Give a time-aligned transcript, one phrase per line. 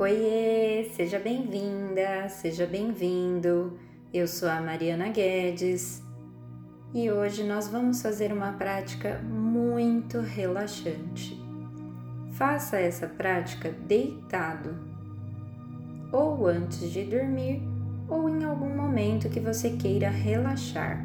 [0.00, 3.78] Oiê, seja bem-vinda, seja bem-vindo.
[4.14, 6.02] Eu sou a Mariana Guedes
[6.94, 11.38] e hoje nós vamos fazer uma prática muito relaxante.
[12.32, 14.74] Faça essa prática deitado,
[16.10, 17.62] ou antes de dormir,
[18.08, 21.04] ou em algum momento que você queira relaxar.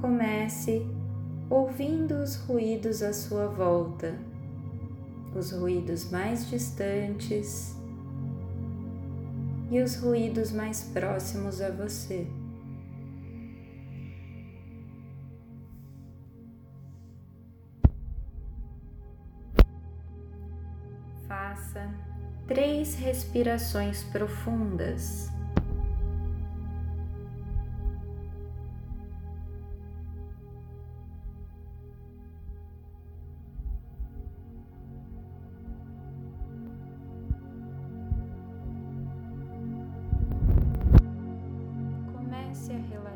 [0.00, 0.86] Comece
[1.50, 4.35] ouvindo os ruídos à sua volta
[5.38, 7.76] os ruídos mais distantes
[9.70, 12.26] e os ruídos mais próximos a você.
[21.26, 21.92] Faça
[22.46, 25.35] três respirações profundas.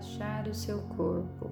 [0.00, 1.50] Relaxar o seu corpo.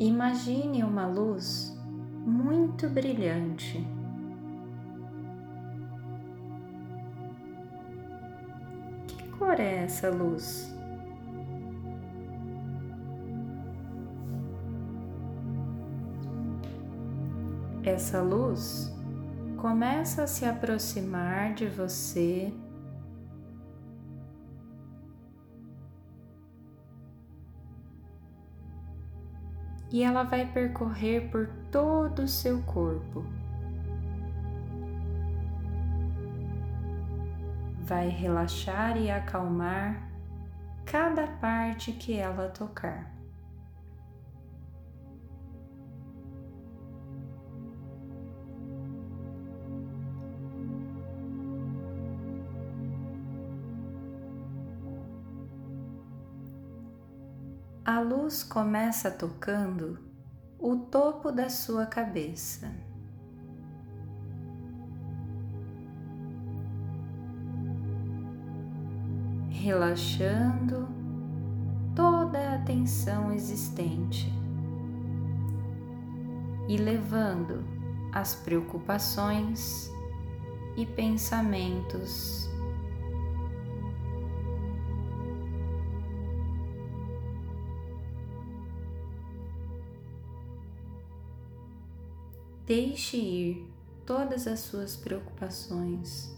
[0.00, 1.78] Imagine uma luz
[2.26, 3.86] muito brilhante.
[9.06, 10.81] Que cor é essa luz?
[17.82, 18.92] Essa luz
[19.56, 22.52] começa a se aproximar de você.
[29.90, 33.24] E ela vai percorrer por todo o seu corpo.
[37.84, 40.08] Vai relaxar e acalmar
[40.84, 43.21] cada parte que ela tocar.
[57.92, 59.98] A luz começa tocando
[60.58, 62.72] o topo da sua cabeça.
[69.50, 70.88] Relaxando
[71.94, 74.32] toda a tensão existente
[76.66, 77.62] e levando
[78.10, 79.90] as preocupações
[80.78, 82.51] e pensamentos
[92.74, 93.70] Deixe ir
[94.06, 96.34] todas as suas preocupações.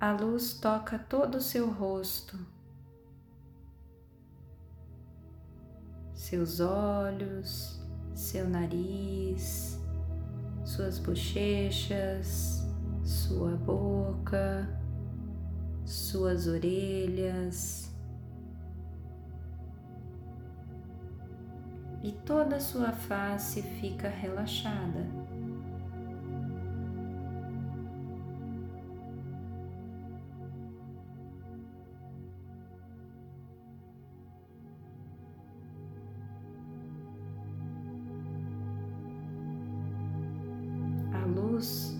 [0.00, 2.38] A luz toca todo o seu rosto,
[6.14, 9.80] seus olhos, seu nariz,
[10.64, 12.64] suas bochechas,
[13.02, 14.80] sua boca
[15.92, 17.92] suas orelhas
[22.02, 25.06] e toda a sua face fica relaxada.
[41.12, 41.96] A luz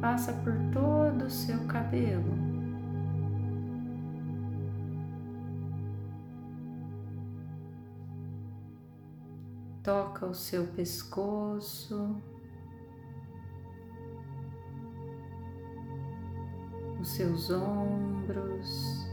[0.00, 2.45] passa por todo o seu cabelo.
[10.16, 12.16] Toca o seu pescoço,
[16.98, 19.06] os seus ombros.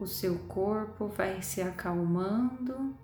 [0.00, 2.94] O seu corpo vai se acalmando.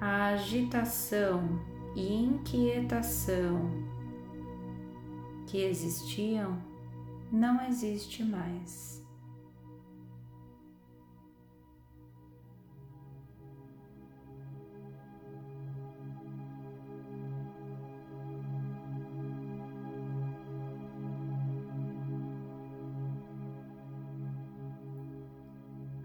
[0.00, 1.60] A agitação
[1.94, 3.70] e inquietação
[5.46, 6.73] que existiam
[7.32, 8.94] não existe mais.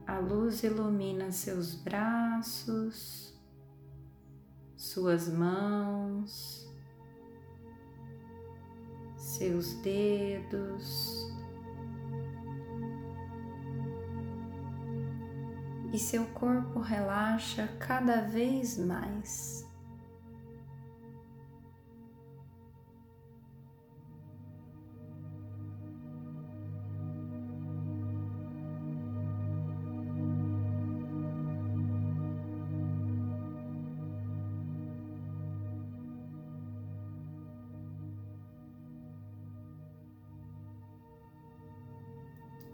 [0.05, 3.33] A luz ilumina seus braços,
[4.75, 6.68] suas mãos,
[9.29, 11.31] seus dedos
[15.93, 19.58] e seu corpo relaxa cada vez mais.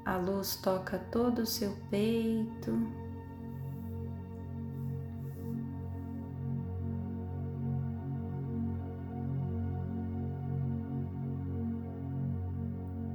[0.05, 2.71] A luz toca todo o seu peito.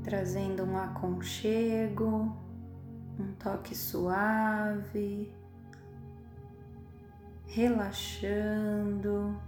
[0.03, 2.37] Trazendo um aconchego,
[3.21, 5.33] um toque suave,
[7.47, 9.41] relaxando.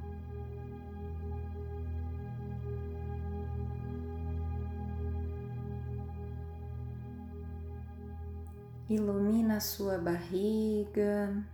[8.88, 11.44] Ilumina a sua barriga.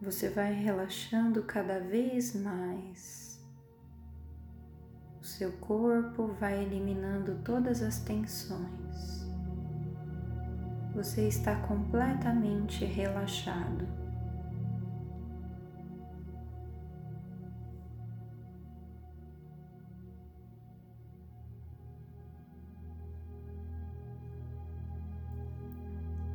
[0.00, 3.46] Você vai relaxando cada vez mais.
[5.20, 9.17] O seu corpo vai eliminando todas as tensões
[10.98, 13.86] você está completamente relaxado.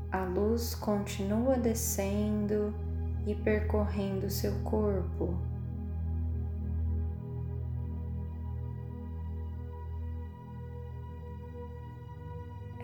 [0.10, 2.74] A luz continua descendo
[3.28, 5.38] e percorrendo seu corpo.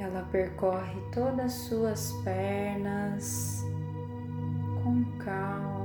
[0.09, 3.63] Ela percorre todas as suas pernas
[4.83, 5.78] com calma.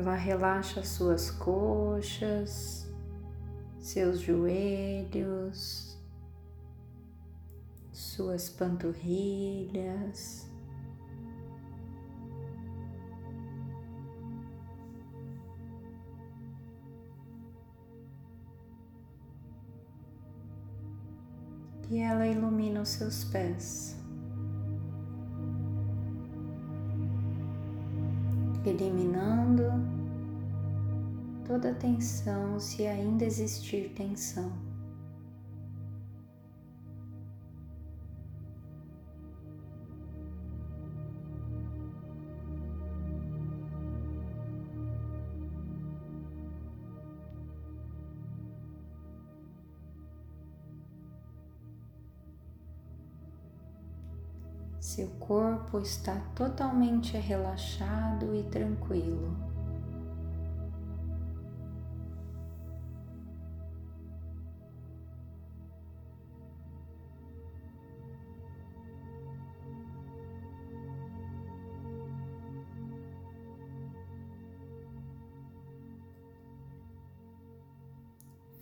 [0.00, 2.90] Ela relaxa suas coxas,
[3.78, 5.94] seus joelhos,
[7.92, 10.48] suas panturrilhas.
[21.90, 23.99] E ela ilumina os seus pés.
[28.64, 29.64] Eliminando
[31.46, 34.69] toda tensão, se ainda existir tensão.
[54.90, 59.36] Seu corpo está totalmente relaxado e tranquilo.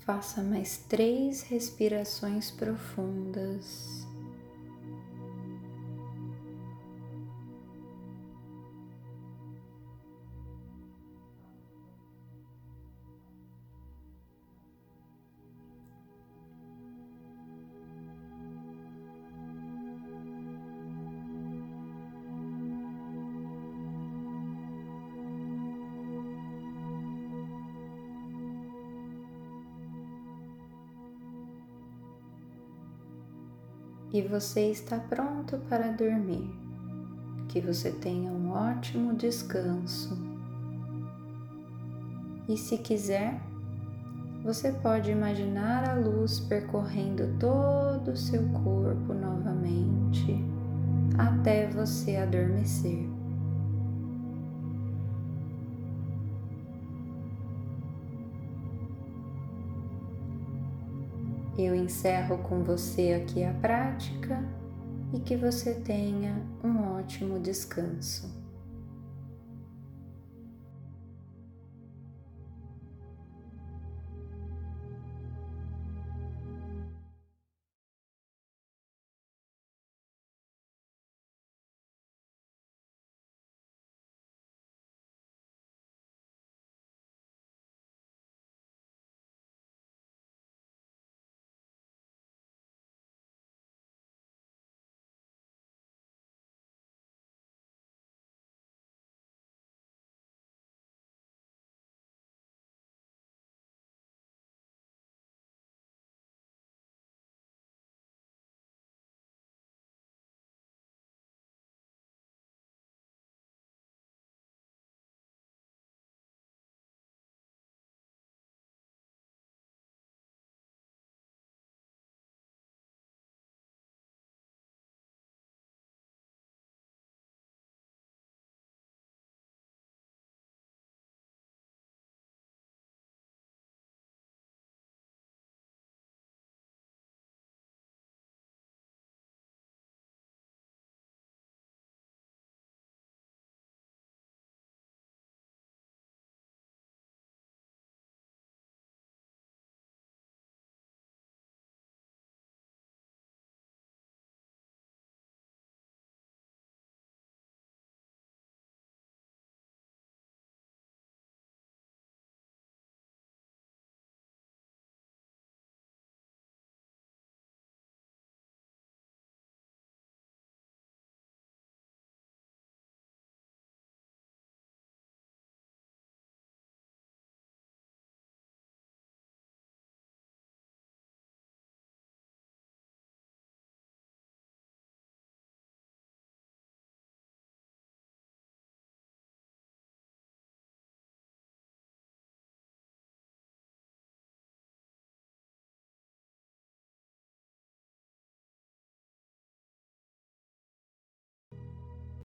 [0.04, 3.97] Faça mais três respirações profundas.
[34.12, 36.50] E você está pronto para dormir.
[37.48, 40.16] Que você tenha um ótimo descanso.
[42.48, 43.40] E se quiser,
[44.42, 50.36] você pode imaginar a luz percorrendo todo o seu corpo novamente
[51.18, 53.17] até você adormecer.
[61.58, 64.44] Eu encerro com você aqui a prática
[65.12, 68.47] e que você tenha um ótimo descanso.